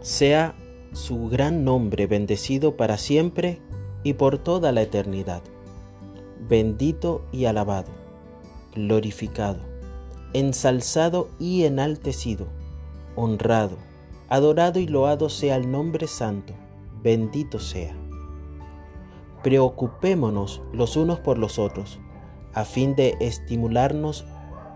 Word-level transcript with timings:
Sea 0.00 0.54
su 0.92 1.28
gran 1.28 1.64
nombre 1.64 2.06
bendecido 2.06 2.76
para 2.76 2.96
siempre 2.96 3.60
y 4.02 4.14
por 4.14 4.38
toda 4.38 4.72
la 4.72 4.82
eternidad. 4.82 5.42
Bendito 6.48 7.22
y 7.32 7.44
alabado, 7.44 7.90
glorificado, 8.74 9.60
ensalzado 10.32 11.28
y 11.38 11.64
enaltecido, 11.64 12.46
honrado, 13.14 13.76
adorado 14.30 14.80
y 14.80 14.86
loado 14.86 15.28
sea 15.28 15.56
el 15.56 15.70
nombre 15.70 16.06
santo, 16.06 16.54
bendito 17.02 17.58
sea. 17.58 17.94
Preocupémonos 19.42 20.62
los 20.72 20.96
unos 20.96 21.20
por 21.20 21.36
los 21.36 21.58
otros, 21.58 22.00
a 22.54 22.64
fin 22.64 22.94
de 22.94 23.16
estimularnos 23.20 24.24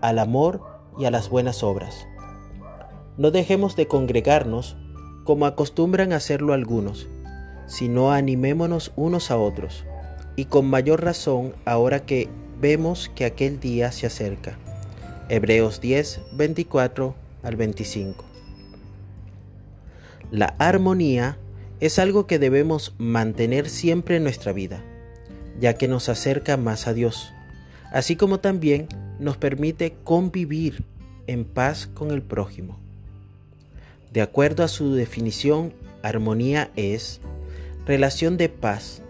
al 0.01 0.19
amor 0.19 0.61
y 0.99 1.05
a 1.05 1.11
las 1.11 1.29
buenas 1.29 1.63
obras. 1.63 2.07
No 3.17 3.31
dejemos 3.31 3.75
de 3.75 3.87
congregarnos 3.87 4.77
como 5.25 5.45
acostumbran 5.45 6.13
hacerlo 6.13 6.53
algunos, 6.53 7.09
sino 7.67 8.11
animémonos 8.11 8.93
unos 8.95 9.31
a 9.31 9.37
otros, 9.37 9.83
y 10.37 10.45
con 10.45 10.67
mayor 10.67 11.03
razón 11.03 11.53
ahora 11.65 12.05
que 12.05 12.29
vemos 12.61 13.11
que 13.15 13.25
aquel 13.25 13.59
día 13.59 13.91
se 13.91 14.05
acerca. 14.05 14.57
Hebreos 15.27 15.81
10, 15.81 16.21
24 16.33 17.15
al 17.43 17.55
25. 17.55 18.23
La 20.31 20.55
armonía 20.59 21.37
es 21.79 21.99
algo 21.99 22.27
que 22.27 22.39
debemos 22.39 22.93
mantener 22.97 23.69
siempre 23.69 24.17
en 24.17 24.23
nuestra 24.23 24.53
vida, 24.53 24.83
ya 25.59 25.73
que 25.73 25.87
nos 25.87 26.07
acerca 26.07 26.55
más 26.55 26.87
a 26.87 26.93
Dios, 26.93 27.33
así 27.91 28.15
como 28.15 28.39
también 28.39 28.87
nos 29.19 29.37
permite 29.37 29.95
convivir 30.03 30.83
en 31.27 31.45
paz 31.45 31.87
con 31.87 32.11
el 32.11 32.21
prójimo. 32.21 32.84
De 34.15 34.21
acuerdo 34.21 34.63
a 34.63 34.69
su 34.69 34.93
definición, 34.93 35.73
armonía 36.01 36.71
es 36.77 37.19
relación 37.85 38.37
de 38.37 38.47
paz, 38.47 39.01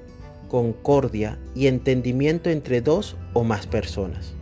concordia 0.47 1.37
y 1.53 1.67
entendimiento 1.67 2.49
entre 2.49 2.81
dos 2.81 3.15
o 3.33 3.43
más 3.43 3.67
personas. 3.67 4.33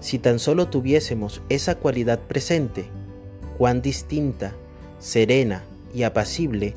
Si 0.00 0.18
tan 0.18 0.38
solo 0.38 0.68
tuviésemos 0.68 1.40
esa 1.48 1.76
cualidad 1.76 2.20
presente, 2.20 2.84
cuán 3.56 3.80
distinta, 3.80 4.52
serena 4.98 5.64
y 5.94 6.02
apacible 6.02 6.74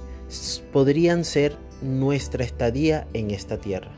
podrían 0.71 1.25
ser 1.25 1.57
nuestra 1.81 2.45
estadía 2.45 3.09
en 3.11 3.31
esta 3.31 3.57
tierra. 3.57 3.91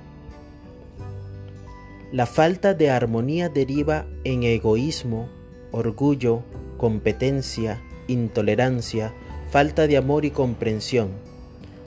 La 2.12 2.26
falta 2.26 2.74
de 2.74 2.90
armonía 2.90 3.48
deriva 3.48 4.08
en 4.24 4.42
egoísmo, 4.42 5.30
orgullo, 5.72 6.42
competencia, 6.78 7.80
intolerancia, 8.10 9.14
falta 9.50 9.88
de 9.88 9.98
amor 9.98 10.26
y 10.26 10.32
comprensión, 10.32 11.10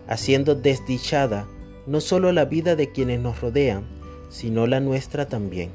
haciendo 0.08 0.54
desdichada 0.54 1.46
no 1.86 2.00
solo 2.00 2.32
la 2.32 2.44
vida 2.44 2.76
de 2.76 2.90
quienes 2.90 3.20
nos 3.20 3.40
rodean, 3.40 3.84
sino 4.30 4.66
la 4.66 4.80
nuestra 4.80 5.28
también. 5.28 5.70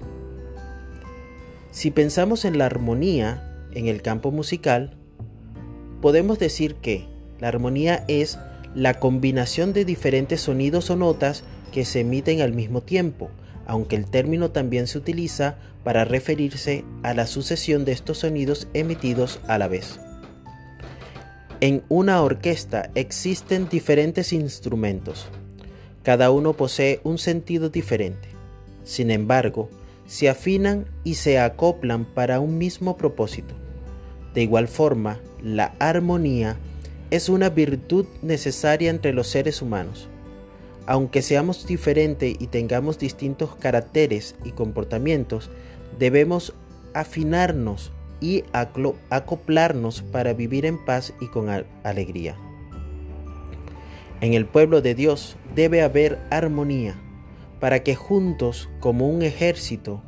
Si 1.72 1.92
pensamos 1.92 2.46
en 2.46 2.58
la 2.58 2.66
armonía 2.66 3.44
en 3.74 3.88
el 3.88 4.02
campo 4.02 4.32
musical, 4.32 4.98
podemos 6.02 6.40
decir 6.40 6.76
que 6.76 7.06
la 7.40 7.50
armonía 7.50 8.04
es 8.08 8.40
la 8.74 8.96
combinación 8.96 9.74
de 9.74 9.86
diferentes 9.86 10.42
sonidos 10.42 10.90
o 10.90 10.96
notas 10.96 11.44
que 11.72 11.86
se 11.86 12.00
emiten 12.02 12.42
al 12.42 12.54
mismo 12.54 12.82
tiempo, 12.82 13.30
aunque 13.66 13.96
el 13.96 14.06
término 14.06 14.52
también 14.52 14.88
se 14.88 14.98
utiliza 14.98 15.58
para 15.84 16.06
referirse 16.06 16.84
a 17.04 17.14
la 17.14 17.28
sucesión 17.28 17.86
de 17.86 17.92
estos 17.92 18.20
sonidos 18.20 18.68
emitidos 18.74 19.40
a 19.48 19.58
la 19.58 19.68
vez. 19.68 20.00
En 21.60 21.82
una 21.90 22.22
orquesta 22.22 22.92
existen 22.94 23.68
diferentes 23.68 24.32
instrumentos. 24.32 25.28
Cada 26.04 26.30
uno 26.30 26.54
posee 26.54 27.02
un 27.04 27.18
sentido 27.18 27.70
diferente. 27.70 28.30
Sin 28.84 29.10
embargo, 29.10 29.68
se 30.06 30.30
afinan 30.30 30.86
y 31.04 31.16
se 31.16 31.40
acoplan 31.40 32.06
para 32.06 32.40
un 32.40 32.60
mismo 32.60 32.96
propósito. 32.96 33.56
De 34.36 34.44
igual 34.44 34.68
forma, 34.68 35.20
la 35.42 35.74
armonía 35.80 36.58
es 37.10 37.28
una 37.28 37.50
virtud 37.50 38.06
necesaria 38.22 38.92
entre 38.92 39.12
los 39.12 39.28
seres 39.28 39.64
humanos. 39.64 40.10
Aunque 40.86 41.24
seamos 41.24 41.66
diferentes 41.66 42.36
y 42.40 42.48
tengamos 42.48 43.00
distintos 43.00 43.56
caracteres 43.56 44.36
y 44.46 44.52
comportamientos, 44.52 45.50
debemos 45.98 46.54
afinarnos 46.94 47.92
y 48.20 48.44
acoplarnos 49.10 50.02
para 50.02 50.34
vivir 50.34 50.66
en 50.66 50.84
paz 50.84 51.14
y 51.20 51.28
con 51.28 51.50
alegría. 51.84 52.36
En 54.22 54.34
el 54.34 54.46
pueblo 54.46 54.82
de 54.82 54.96
Dios 54.96 55.38
debe 55.56 55.84
haber 55.84 56.20
armonía 56.32 56.96
para 57.60 57.84
que 57.84 57.96
juntos, 57.96 58.70
como 58.80 59.08
un 59.10 59.22
ejército 59.22 60.02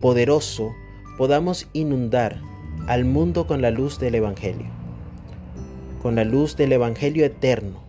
poderoso, 0.00 0.72
podamos 1.16 1.68
inundar 1.72 2.40
al 2.86 3.04
mundo 3.04 3.46
con 3.46 3.62
la 3.62 3.70
luz 3.70 3.98
del 3.98 4.16
Evangelio, 4.16 4.66
con 6.02 6.16
la 6.16 6.24
luz 6.24 6.56
del 6.56 6.72
Evangelio 6.72 7.24
eterno, 7.24 7.82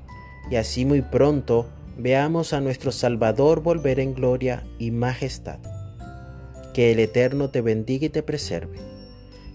y 0.49 0.55
así 0.55 0.85
muy 0.85 1.01
pronto 1.01 1.67
veamos 1.97 2.53
a 2.53 2.61
nuestro 2.61 2.91
Salvador 2.91 3.61
volver 3.61 3.99
en 3.99 4.13
gloria 4.13 4.63
y 4.77 4.91
majestad. 4.91 5.59
Que 6.73 6.91
el 6.91 6.99
Eterno 6.99 7.49
te 7.49 7.61
bendiga 7.61 8.05
y 8.05 8.09
te 8.09 8.21
preserve 8.21 8.94